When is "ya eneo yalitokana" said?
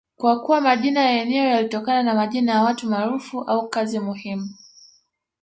1.01-2.03